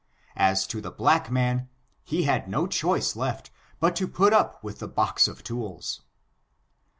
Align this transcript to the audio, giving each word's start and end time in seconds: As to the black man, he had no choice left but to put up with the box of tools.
As 0.41 0.65
to 0.65 0.81
the 0.81 0.89
black 0.89 1.29
man, 1.29 1.69
he 2.03 2.23
had 2.23 2.47
no 2.49 2.65
choice 2.65 3.15
left 3.15 3.51
but 3.79 3.95
to 3.97 4.07
put 4.07 4.33
up 4.33 4.63
with 4.63 4.79
the 4.79 4.87
box 4.87 5.27
of 5.27 5.43
tools. 5.43 6.01